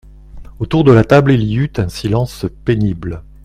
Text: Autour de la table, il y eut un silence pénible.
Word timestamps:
Autour 0.57 0.83
de 0.83 0.91
la 0.91 1.03
table, 1.03 1.31
il 1.31 1.43
y 1.43 1.57
eut 1.57 1.73
un 1.77 1.87
silence 1.87 2.47
pénible. 2.65 3.21